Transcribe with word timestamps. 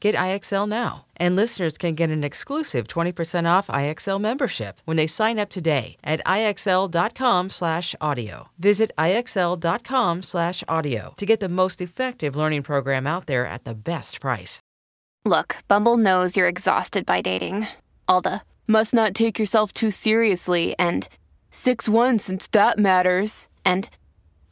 Get 0.00 0.14
IXL 0.14 0.68
now. 0.68 1.06
And 1.16 1.36
listeners 1.36 1.78
can 1.78 1.94
get 1.94 2.10
an 2.10 2.22
exclusive 2.22 2.86
20% 2.88 3.48
off 3.48 3.68
IXL 3.68 4.20
membership 4.20 4.82
when 4.84 4.96
they 4.96 5.06
sign 5.06 5.38
up 5.38 5.48
today 5.48 5.96
at 6.04 6.20
IXL.com/audio. 6.26 8.48
Visit 8.58 8.90
IXL.com/audio 8.98 11.14
to 11.16 11.26
get 11.26 11.40
the 11.40 11.48
most 11.48 11.80
effective 11.80 12.36
learning 12.36 12.62
program 12.62 13.06
out 13.06 13.26
there 13.26 13.46
at 13.46 13.64
the 13.64 13.74
best 13.74 14.20
price. 14.20 14.60
Look, 15.24 15.56
Bumble 15.66 15.96
knows 15.96 16.36
you're 16.36 16.46
exhausted 16.46 17.04
by 17.04 17.20
dating. 17.20 17.66
All 18.06 18.20
the 18.20 18.42
must 18.68 18.94
not 18.94 19.14
take 19.14 19.38
yourself 19.38 19.72
too 19.72 19.90
seriously 19.90 20.74
and 20.78 21.08
6 21.50 21.88
1 21.88 22.18
since 22.18 22.46
that 22.48 22.78
matters. 22.78 23.48
And 23.64 23.88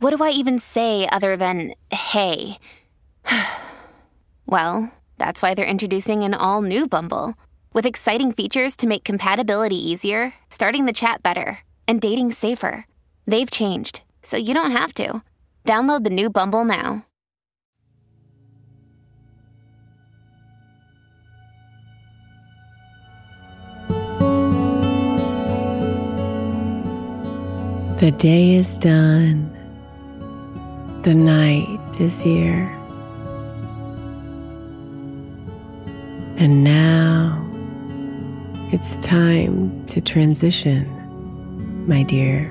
what 0.01 0.17
do 0.17 0.25
I 0.25 0.31
even 0.31 0.59
say 0.59 1.07
other 1.13 1.37
than 1.37 1.75
hey? 1.91 2.59
well, 4.47 4.91
that's 5.19 5.43
why 5.43 5.55
they're 5.55 5.65
introducing 5.65 6.23
an 6.23 6.35
all 6.35 6.63
new 6.63 6.87
Bumble 6.87 7.35
with 7.73 7.87
exciting 7.87 8.33
features 8.33 8.77
to 8.77 8.87
make 8.87 9.05
compatibility 9.05 9.77
easier, 9.77 10.35
starting 10.49 10.87
the 10.87 10.93
chat 10.93 11.23
better, 11.23 11.59
and 11.89 12.01
dating 12.01 12.33
safer. 12.33 12.87
They've 13.27 13.51
changed, 13.51 14.03
so 14.23 14.37
you 14.37 14.55
don't 14.55 14.71
have 14.71 14.95
to. 14.95 15.23
Download 15.65 16.05
the 16.05 16.11
new 16.11 16.31
Bumble 16.31 16.65
now. 16.65 17.05
The 28.01 28.11
day 28.11 28.55
is 28.55 28.77
done. 28.77 29.51
The 31.05 31.15
night 31.15 32.01
is 32.01 32.21
here. 32.21 32.84
And 36.37 36.65
now 36.65 37.41
it's 38.73 38.97
time 38.99 39.85
to 39.87 40.01
transition, 40.01 40.87
my 41.87 42.03
dear. 42.03 42.51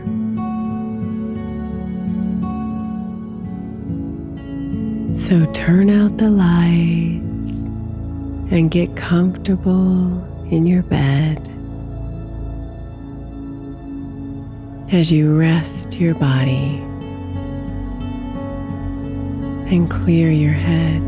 So 5.16 5.52
turn 5.54 5.90
out 5.90 6.18
the 6.18 6.30
lights 6.30 7.52
and 8.52 8.70
get 8.70 8.96
comfortable 8.96 10.24
in 10.52 10.66
your 10.66 10.84
bed. 10.84 11.50
as 14.94 15.12
you 15.12 15.36
rest 15.36 15.96
your 15.96 16.14
body 16.16 16.78
and 19.74 19.90
clear 19.90 20.30
your 20.30 20.54
head. 20.54 21.02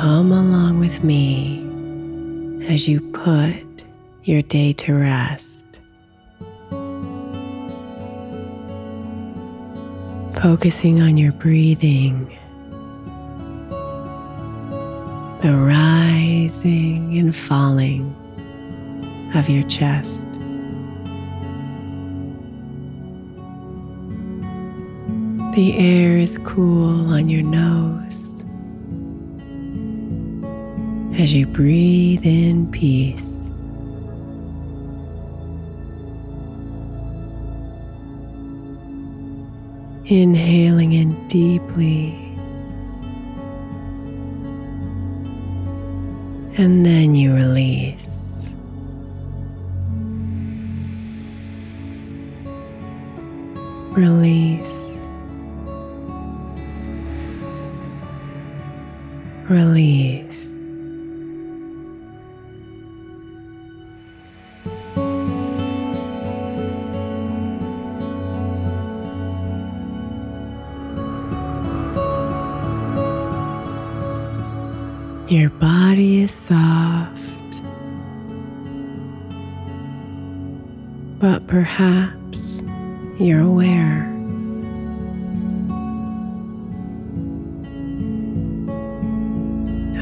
Come 0.00 0.32
along 0.32 0.78
with 0.78 1.04
me 1.04 1.60
as 2.66 2.88
you 2.88 3.02
put 3.12 3.84
your 4.24 4.40
day 4.40 4.72
to 4.72 4.94
rest. 4.94 5.66
focusing 10.40 11.02
on 11.02 11.18
your 11.18 11.32
breathing, 11.32 12.26
the 15.42 15.52
rising 15.52 17.18
and 17.18 17.36
falling 17.36 18.00
of 19.34 19.50
your 19.50 19.68
chest. 19.68 20.26
The 25.54 25.74
air 25.76 26.16
is 26.16 26.38
cool 26.38 27.12
on 27.12 27.28
your 27.28 27.42
nose 27.42 28.29
as 31.20 31.34
you 31.34 31.46
breathe 31.46 32.24
in 32.24 32.70
peace. 32.70 33.58
Inhaling 40.06 40.94
in 40.94 41.10
deeply. 41.28 42.14
And 46.56 46.86
then 46.86 47.14
you 47.14 47.34
release. 47.34 48.54
Release. 53.92 55.06
Release. 59.50 60.29
Your 75.30 75.48
body 75.48 76.22
is 76.22 76.32
soft, 76.32 77.14
but 81.20 81.46
perhaps 81.46 82.60
you're 83.20 83.40
aware. 83.40 84.08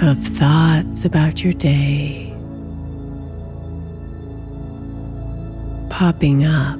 of 0.00 0.16
thoughts 0.28 1.04
about 1.04 1.42
your 1.42 1.52
day 1.52 2.32
popping 5.90 6.46
up 6.46 6.78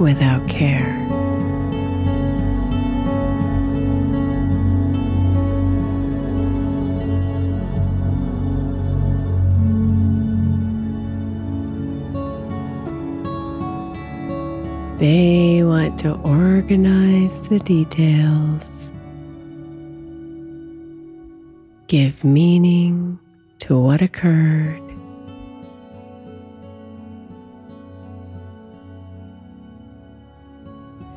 without 0.00 0.48
care. 0.48 1.03
They 14.96 15.62
want 15.64 15.98
to 16.00 16.12
organize 16.12 17.48
the 17.48 17.58
details, 17.58 18.92
give 21.88 22.24
meaning 22.24 23.18
to 23.60 23.78
what 23.78 24.00
occurred, 24.02 24.80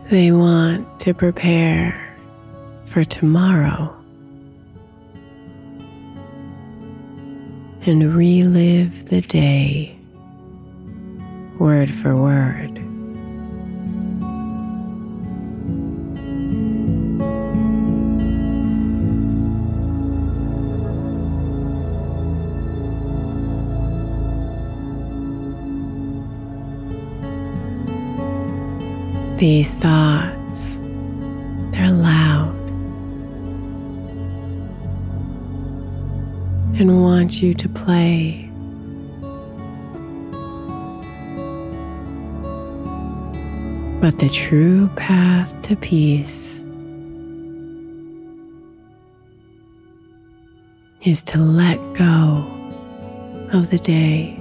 They 0.10 0.32
want 0.32 1.02
to 1.02 1.14
prepare 1.14 2.16
for 2.86 3.04
tomorrow 3.04 3.94
and 7.86 8.16
relive 8.16 9.10
the 9.10 9.20
day 9.20 10.00
word 11.60 11.94
for 11.94 12.16
word. 12.16 12.77
These 29.38 29.72
thoughts, 29.76 30.80
they're 31.72 31.92
loud 31.92 32.56
and 36.80 37.04
want 37.04 37.40
you 37.40 37.54
to 37.54 37.70
play. 37.70 38.50
But 44.02 44.18
the 44.18 44.28
true 44.28 44.88
path 44.96 45.62
to 45.64 45.76
peace 45.76 46.64
is 51.04 51.22
to 51.26 51.38
let 51.38 51.78
go 51.94 52.44
of 53.54 53.70
the 53.70 53.78
day. 53.78 54.40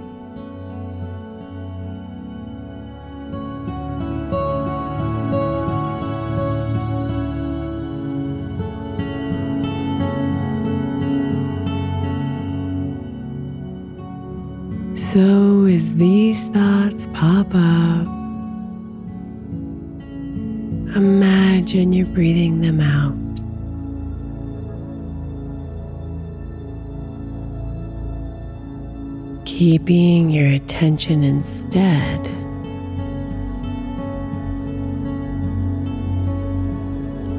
As 15.76 15.94
these 15.96 16.42
thoughts 16.48 17.06
pop 17.12 17.48
up, 17.48 18.06
imagine 20.96 21.92
you're 21.92 22.06
breathing 22.06 22.62
them 22.62 22.80
out. 22.80 23.14
Keeping 29.44 30.30
your 30.30 30.48
attention 30.48 31.22
instead 31.22 32.20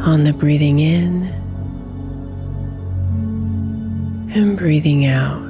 on 0.01 0.25
the 0.25 0.33
breathing 0.33 0.77
in 0.77 1.23
and 4.35 4.55
breathing 4.55 5.07
out. 5.07 5.46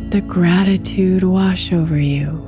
Let 0.00 0.10
the 0.10 0.20
gratitude 0.20 1.22
wash 1.22 1.72
over 1.72 1.98
you. 1.98 2.46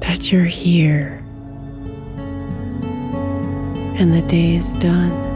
That 0.00 0.32
you're 0.32 0.44
here 0.44 1.22
and 3.98 4.12
the 4.12 4.22
day 4.22 4.56
is 4.56 4.70
done. 4.76 5.30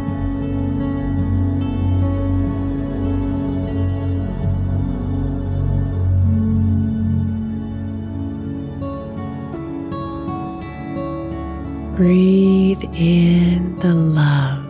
Breathe 11.97 12.83
in 12.95 13.77
the 13.79 13.95
love 13.95 14.66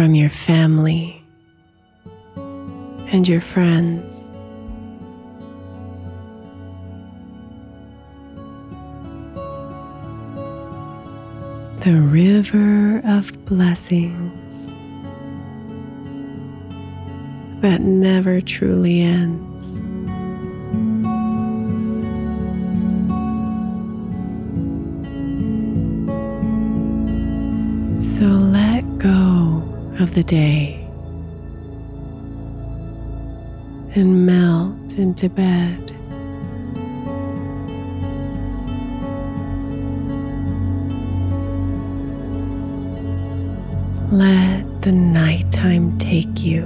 from 0.00 0.14
your 0.14 0.30
family 0.30 1.22
and 3.12 3.28
your 3.28 3.42
friends. 3.42 4.28
the 11.84 12.00
river 12.00 13.02
of 13.04 13.44
blessings 13.44 14.72
that 17.60 17.80
never 17.82 18.40
truly 18.40 19.00
ends. 19.02 19.80
The 30.10 30.24
day 30.24 30.74
and 33.94 34.26
melt 34.26 34.92
into 34.94 35.28
bed. 35.28 35.78
Let 44.10 44.82
the 44.82 44.90
nighttime 44.90 45.96
take 45.98 46.42
you. 46.42 46.62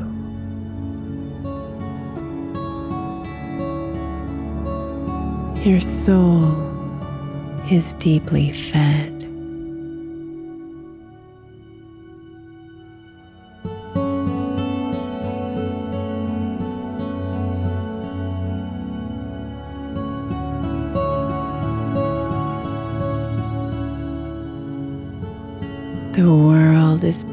Your 5.64 5.80
soul 5.80 6.52
is 7.70 7.94
deeply 7.94 8.52
fed. 8.52 9.13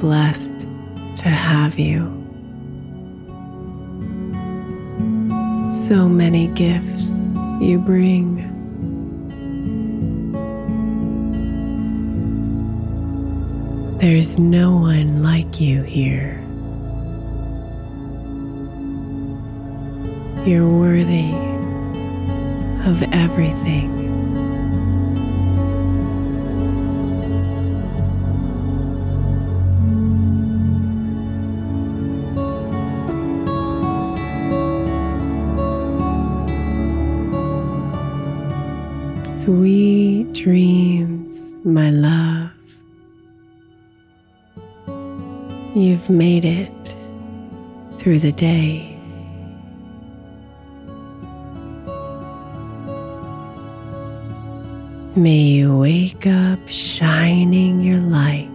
Blessed 0.01 0.62
to 1.15 1.29
have 1.29 1.77
you. 1.77 2.01
So 5.88 6.10
many 6.10 6.48
gifts 6.48 7.24
you 7.62 7.77
bring. 7.77 8.48
There's 14.00 14.39
no 14.39 14.75
one 14.75 15.22
like 15.22 15.62
you 15.62 15.84
here. 15.84 16.41
You're 20.48 20.67
worthy 20.67 21.29
of 22.89 23.03
everything. 23.13 24.11
Dreams, 40.41 41.53
my 41.63 41.91
love. 41.91 42.50
You've 45.75 46.10
made 46.10 46.45
it 46.45 46.95
through 48.00 48.17
the 48.17 48.31
day. 48.31 48.98
May 55.15 55.41
you 55.41 55.77
wake 55.77 56.25
up 56.25 56.57
shining 56.67 57.81
your 57.81 58.00
light. 58.00 58.48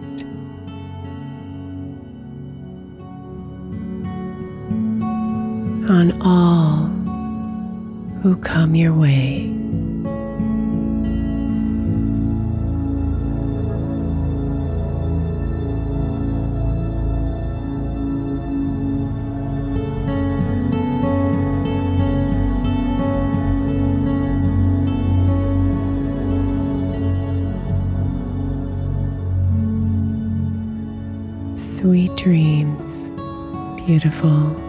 On 5.89 6.21
all 6.21 6.87
who 8.21 8.35
come 8.41 8.75
your 8.75 8.93
way. 8.93 9.66
Beautiful. 33.87 34.66